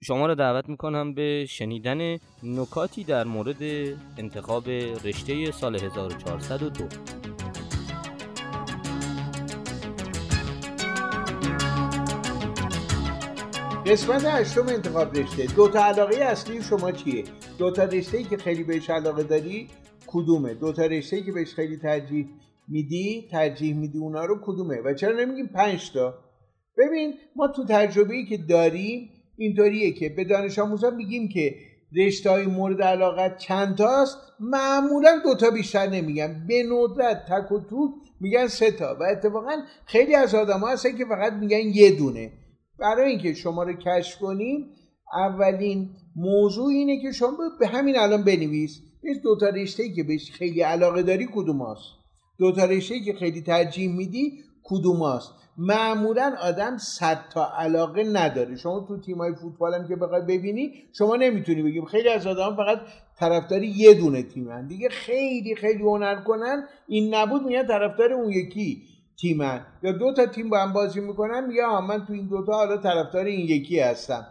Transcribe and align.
شما 0.00 0.26
را 0.26 0.34
دعوت 0.34 0.68
می‌کنم 0.68 1.14
به 1.14 1.46
شنیدن 1.48 2.18
نکاتی 2.42 3.04
در 3.04 3.24
مورد 3.24 3.62
انتخاب 4.18 4.68
رشته 5.04 5.50
سال 5.50 5.76
1402 5.76 6.84
قسمت 13.86 14.24
هشتم 14.24 14.66
انتخاب 14.66 15.16
رشته. 15.16 15.46
دو 15.46 15.68
تا 15.68 15.84
علاقه 15.84 16.16
اصلی 16.16 16.62
شما 16.62 16.92
چیه؟ 16.92 17.24
دو 17.58 17.70
تا 17.70 17.84
رشته 17.84 18.18
ای 18.18 18.24
که 18.24 18.36
خیلی 18.36 18.64
بهش 18.64 18.90
علاقه 18.90 19.22
داری 19.22 19.68
کدومه؟ 20.06 20.54
دو 20.54 20.72
تا 20.72 20.86
رشته 20.86 21.16
ای 21.16 21.22
که 21.22 21.32
بهش 21.32 21.54
خیلی 21.54 21.76
ترجیح 21.76 22.28
میدی 22.68 23.28
ترجیح 23.30 23.74
میدی 23.76 23.98
اونا 23.98 24.24
رو 24.24 24.38
کدومه؟ 24.42 24.76
و 24.84 24.94
چرا 24.94 25.20
نمیگیم 25.20 25.46
پنج 25.46 25.92
تا؟ 25.92 26.14
ببین 26.78 27.14
ما 27.36 27.48
تو 27.48 27.64
تجربه 27.68 28.14
ای 28.14 28.26
که 28.26 28.36
داریم 28.36 29.10
اینطوریه 29.38 29.92
که 29.92 30.08
به 30.08 30.24
دانش 30.24 30.58
آموزان 30.58 30.94
میگیم 30.94 31.28
که 31.28 31.54
رشته 31.96 32.30
های 32.30 32.46
مورد 32.46 32.82
علاقت 32.82 33.38
چند 33.38 33.76
تاست؟ 33.76 34.18
معمولا 34.40 35.20
دوتا 35.24 35.50
بیشتر 35.50 35.86
نمیگن. 35.86 36.44
به 36.48 36.62
ندرت 36.62 37.26
تک 37.26 37.52
و 37.52 37.60
توک 37.60 37.90
میگن 38.20 38.46
سه 38.46 38.70
تا 38.70 38.96
و 39.00 39.02
اتفاقا 39.02 39.62
خیلی 39.86 40.14
از 40.14 40.34
آدم 40.34 40.60
هستن 40.60 40.96
که 40.96 41.04
فقط 41.04 41.32
میگن 41.32 41.60
یه 41.74 41.90
دونه. 41.90 42.32
برای 42.78 43.10
اینکه 43.10 43.34
شما 43.34 43.62
رو 43.62 43.72
کشف 43.72 44.18
کنیم 44.18 44.66
اولین 45.12 45.90
موضوع 46.16 46.68
اینه 46.68 47.02
که 47.02 47.12
شما 47.12 47.36
به 47.60 47.66
همین 47.66 47.98
الان 47.98 48.24
بنویس. 48.24 48.80
دو 49.02 49.14
دوتا 49.22 49.48
رشته 49.48 49.88
که 49.88 50.02
بهش 50.02 50.30
خیلی 50.30 50.60
علاقه 50.60 51.02
داری 51.02 51.28
کدوم 51.34 51.62
هست 51.62 51.84
دوتا 52.38 52.64
رشته 52.64 53.00
که 53.00 53.12
خیلی 53.12 53.42
ترجیح 53.42 53.96
میدی 53.96 54.32
کدوم 54.70 55.02
هست 55.02 55.32
معمولا 55.60 56.34
آدم 56.42 56.76
صد 56.76 57.18
تا 57.30 57.52
علاقه 57.58 58.04
نداره. 58.04 58.56
شما 58.56 58.80
تو 58.88 59.00
تیمای 59.00 59.34
فوتبال 59.34 59.74
هم 59.74 59.88
که 59.88 59.96
بخوای 59.96 60.22
ببینی 60.22 60.72
شما 60.98 61.16
نمی‌تونی 61.16 61.62
بگیم 61.62 61.84
خیلی 61.84 62.08
از 62.08 62.26
آدم 62.26 62.56
فقط 62.56 62.78
طرفدار 63.18 63.62
یه 63.62 63.94
دونه 63.94 64.22
تیمن 64.22 64.66
دیگه 64.66 64.88
خیلی 64.88 65.54
خیلی 65.54 65.82
هنر 65.82 66.22
کنن 66.22 66.64
این 66.88 67.14
نبود 67.14 67.42
میگن 67.42 67.66
طرفدار 67.66 68.12
اون 68.12 68.30
یکی 68.30 68.82
تیمن 69.20 69.66
یا 69.82 69.92
دو 69.92 70.12
تا 70.12 70.26
تیم 70.26 70.50
با 70.50 70.58
هم 70.58 70.72
بازی 70.72 71.00
می‌کنن 71.00 71.46
میگه 71.46 71.80
من 71.80 72.06
تو 72.06 72.12
این 72.12 72.26
دوتا 72.26 72.52
حالا 72.52 72.76
طرفدار 72.76 73.24
این 73.24 73.40
یکی 73.40 73.80
هستم. 73.80 74.26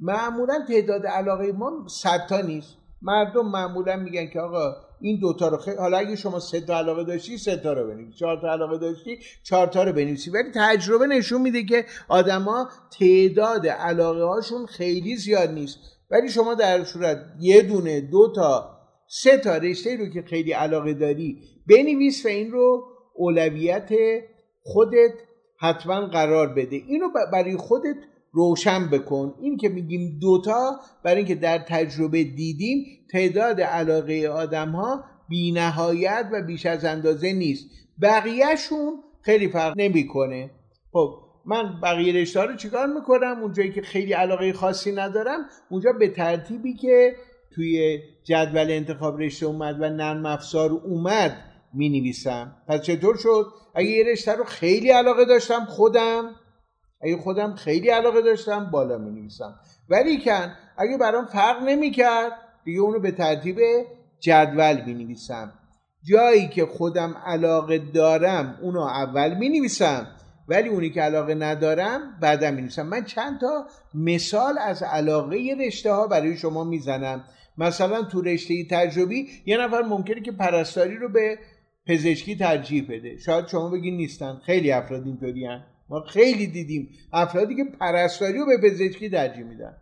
معمولا 0.00 0.64
تعداد 0.68 1.06
علاقه 1.06 1.52
ما 1.52 1.72
صد 1.88 2.26
تا 2.28 2.40
نیست. 2.40 2.76
مردم 3.02 3.48
معمولا 3.48 3.96
میگن 3.96 4.26
که 4.26 4.40
آقا 4.40 4.76
این 5.00 5.18
دوتا 5.20 5.48
رو 5.48 5.56
خیلی 5.56 5.76
حالا 5.76 5.98
اگه 5.98 6.16
شما 6.16 6.40
سه 6.40 6.60
تا 6.60 6.78
علاقه 6.78 7.04
داشتی 7.04 7.38
سه 7.38 7.56
تا 7.56 7.72
رو 7.72 7.88
بنویسی 7.88 8.18
چهار 8.18 8.40
تا 8.40 8.52
علاقه 8.52 8.78
داشتی 8.78 9.18
چهار 9.42 9.66
تا 9.66 9.82
رو 9.82 9.92
بنویسی. 9.92 10.30
ولی 10.30 10.50
تجربه 10.54 11.06
نشون 11.06 11.42
میده 11.42 11.64
که 11.64 11.84
آدما 12.08 12.68
تعداد 12.98 13.66
علاقه 13.66 14.24
هاشون 14.24 14.66
خیلی 14.66 15.16
زیاد 15.16 15.50
نیست. 15.50 15.78
ولی 16.10 16.28
شما 16.28 16.54
در 16.54 16.84
صورت 16.84 17.18
یه 17.40 17.62
دونه 17.62 18.00
دو 18.00 18.32
تا 18.34 18.78
سه 19.08 19.38
تا 19.38 19.56
رشته 19.56 19.96
رو 19.96 20.08
که 20.08 20.22
خیلی 20.22 20.52
علاقه 20.52 20.94
داری 20.94 21.38
بنویس 21.68 22.24
و 22.24 22.28
این 22.28 22.50
رو 22.50 22.84
اولویت 23.14 23.90
خودت 24.62 25.14
حتما 25.60 26.06
قرار 26.06 26.54
بده. 26.54 26.76
اینو 26.76 27.06
برای 27.32 27.56
خودت 27.56 27.96
روشن 28.32 28.90
بکن. 28.90 29.34
این 29.40 29.56
که 29.56 29.68
میگیم 29.68 30.18
دوتا 30.20 30.80
برای 31.04 31.16
اینکه 31.16 31.34
در 31.34 31.58
تجربه 31.58 32.24
دیدیم 32.24 32.84
تعداد 33.10 33.60
علاقه 33.60 34.28
آدم 34.28 34.68
ها 34.68 35.04
بی 35.28 35.52
نهایت 35.52 36.28
و 36.32 36.42
بیش 36.42 36.66
از 36.66 36.84
اندازه 36.84 37.32
نیست. 37.32 37.70
بقیهشون 38.02 38.92
خیلی 39.22 39.48
فرق 39.48 39.74
نمی‌کنه. 39.76 40.50
خب 40.92 41.14
من 41.46 41.80
بقیه 41.82 42.12
رشته 42.12 42.42
رو 42.42 42.56
چیکار 42.56 42.86
می‌کنم؟ 42.86 43.42
اونجایی 43.42 43.72
که 43.72 43.82
خیلی 43.82 44.12
علاقه 44.12 44.52
خاصی 44.52 44.92
ندارم 44.92 45.40
اونجا 45.70 45.92
به 45.92 46.08
ترتیبی 46.08 46.74
که 46.74 47.16
توی 47.54 47.98
جدول 48.24 48.70
انتخاب 48.70 49.20
رشته 49.20 49.46
اومد 49.46 49.76
و 49.80 49.90
نرم 49.90 50.26
افزار 50.26 50.70
اومد 50.70 51.44
می 51.74 51.88
نویسم 51.88 52.56
پس 52.68 52.80
چطور 52.80 53.16
شد؟ 53.16 53.46
اگه 53.74 53.90
یه 53.90 54.04
رشته 54.12 54.32
رو 54.32 54.44
خیلی 54.44 54.90
علاقه 54.90 55.24
داشتم 55.24 55.64
خودم 55.64 56.30
اگه 57.00 57.16
خودم 57.16 57.54
خیلی 57.54 57.88
علاقه 57.88 58.22
داشتم 58.22 58.70
بالا 58.70 58.98
می 58.98 59.10
نویسم 59.10 59.60
ولی 59.88 60.24
کن 60.24 60.52
اگه 60.76 60.98
برام 60.98 61.26
فرق 61.26 61.62
نمی 61.62 61.90
کرد 61.90 62.32
دیگه 62.64 62.80
اونو 62.80 62.98
به 62.98 63.10
ترتیب 63.10 63.58
جدول 64.20 64.84
می 64.86 64.94
نویسم 64.94 65.52
جایی 66.02 66.48
که 66.48 66.66
خودم 66.66 67.16
علاقه 67.26 67.78
دارم 67.78 68.58
اونو 68.62 68.80
اول 68.80 69.34
می 69.34 69.48
نویسم 69.48 70.06
ولی 70.48 70.68
اونی 70.68 70.90
که 70.90 71.00
علاقه 71.02 71.34
ندارم 71.34 72.18
بعدم 72.20 72.54
می 72.54 72.60
نویسم 72.60 72.86
من 72.86 73.04
چند 73.04 73.40
تا 73.40 73.66
مثال 73.94 74.58
از 74.58 74.82
علاقه 74.82 75.56
رشته 75.66 75.92
ها 75.92 76.06
برای 76.06 76.36
شما 76.36 76.64
می‌زنم. 76.64 77.24
مثلا 77.58 78.02
تو 78.02 78.22
رشته 78.22 78.64
تجربی 78.70 79.28
یه 79.46 79.56
نفر 79.56 79.82
ممکنه 79.82 80.20
که 80.20 80.32
پرستاری 80.32 80.96
رو 80.96 81.08
به 81.08 81.38
پزشکی 81.86 82.36
ترجیح 82.36 82.86
بده. 82.90 83.18
شاید 83.18 83.46
شما 83.46 83.70
بگین 83.70 83.96
نیستن. 83.96 84.40
خیلی 84.46 84.72
افراد 84.72 85.06
اینطوری 85.06 85.46
ما 85.90 86.00
خیلی 86.00 86.46
دیدیم. 86.46 86.88
افرادی 87.12 87.56
که 87.56 87.64
پرستاری 87.80 88.38
رو 88.38 88.46
به 88.46 88.58
پزشکی 88.58 89.10
ترجیح 89.10 89.44
میدن. 89.44 89.76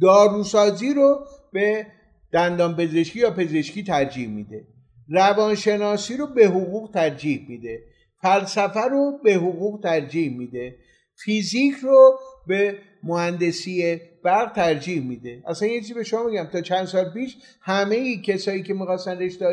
داروسازی 0.00 0.94
رو 0.94 1.26
به 1.52 1.86
دندان 2.32 2.76
پزشکی 2.76 3.18
یا 3.18 3.30
پزشکی 3.30 3.82
ترجیح 3.82 4.28
میده. 4.28 4.66
روانشناسی 5.08 6.16
رو 6.16 6.26
به 6.26 6.46
حقوق 6.46 6.90
ترجیح 6.94 7.46
میده. 7.48 7.80
فلسفه 8.22 8.80
رو 8.80 9.20
به 9.24 9.34
حقوق 9.34 9.80
ترجیح 9.82 10.38
میده. 10.38 10.76
فیزیک 11.24 11.74
رو 11.82 12.18
به 12.46 12.78
مهندسی 13.02 14.00
برق 14.24 14.52
ترجیح 14.52 15.02
میده. 15.08 15.42
اصلا 15.46 15.68
یه 15.68 15.80
چیزی 15.80 15.94
به 15.94 16.04
شما 16.04 16.24
میگم 16.24 16.48
تا 16.52 16.60
چند 16.60 16.84
سال 16.84 17.12
پیش 17.12 17.36
همه 17.62 17.94
ای 17.94 18.22
کسایی 18.22 18.62
که 18.62 18.74
می‌خواستن 18.74 19.18
رشته 19.18 19.46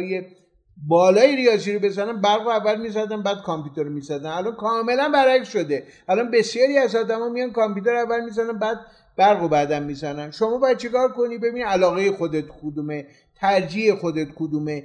بالای 0.88 1.36
ریاضی 1.36 1.74
رو 1.74 1.80
بزنن 1.80 2.22
برق 2.22 2.42
رو 2.42 2.50
اول 2.50 2.82
می‌زدن 2.82 3.24
بعد 3.24 3.38
کامپیوتر 3.42 3.84
رو 3.84 3.90
می‌زدن. 3.90 4.30
الان 4.30 4.56
کاملا 4.56 5.10
برعکس 5.10 5.52
شده. 5.52 5.84
الان 6.10 6.32
بسیاری 6.32 6.78
از 6.78 6.96
آدما 6.96 7.30
میان 7.30 7.52
کامپیوتر 7.52 7.96
اول 7.96 8.26
می‌زنن 8.26 8.60
بعد 8.60 8.78
برق 9.18 9.42
رو 9.42 9.48
بعدا 9.48 9.80
می‌زنن. 9.80 10.32
شما 10.32 10.58
باید 10.58 10.78
چیکار 10.78 11.12
کنی؟ 11.12 11.38
ببین 11.38 11.64
علاقه 11.66 12.12
خودت 12.12 12.46
کدومه 12.62 13.06
ترجیح 13.36 13.96
خودت 13.96 14.28
کدومه. 14.36 14.84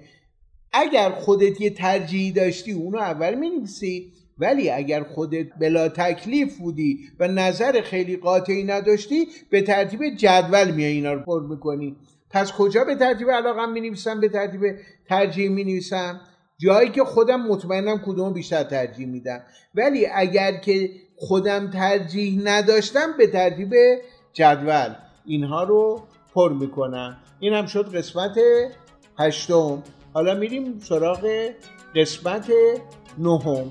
اگر 0.73 1.11
خودت 1.11 1.61
یه 1.61 1.71
ترجیحی 1.71 2.33
داشتی 2.33 2.73
اونو 2.73 2.99
اول 2.99 3.35
می‌نویسی. 3.35 4.13
ولی 4.39 4.71
اگر 4.71 5.03
خودت 5.03 5.47
بلا 5.61 5.89
تکلیف 5.89 6.59
بودی 6.59 6.99
و 7.21 7.29
نظر 7.29 7.81
خیلی 7.81 8.17
قاطعی 8.17 8.65
نداشتی 8.65 9.27
به 9.51 9.63
ترتیب 9.63 10.01
جدول 10.17 10.71
میای 10.71 10.93
اینا 10.93 11.13
رو 11.13 11.21
پر 11.21 11.43
می‌کنی. 11.49 11.97
پس 12.35 12.53
کجا 12.53 12.85
به 12.85 12.95
ترتیب 12.95 13.31
علاقم 13.31 13.73
می 13.73 13.81
نویسم 13.81 14.21
به 14.21 14.29
ترتیب 14.29 14.61
ترجیح 15.09 15.51
می 15.51 15.65
نویسم 15.65 16.21
جایی 16.59 16.91
که 16.91 17.05
خودم 17.05 17.41
مطمئنم 17.41 17.99
کدوم 17.99 18.33
بیشتر 18.33 18.63
ترجیح 18.63 19.07
میدم. 19.07 19.41
ولی 19.75 20.07
اگر 20.07 20.53
که 20.57 20.91
خودم 21.17 21.71
ترجیح 21.71 22.41
نداشتم 22.45 23.15
به 23.19 23.27
ترتیب 23.27 23.75
جدول 24.33 24.95
اینها 25.25 25.63
رو 25.63 26.03
پر 26.35 26.53
می‌کنم. 26.53 27.17
این 27.41 27.53
هم 27.53 27.67
شد 27.67 27.97
قسمت 27.97 28.39
هشتم. 29.19 29.83
حالا 30.13 30.35
میریم 30.35 30.79
سراغ 30.79 31.51
قسمت 31.97 32.53
نهم. 33.19 33.71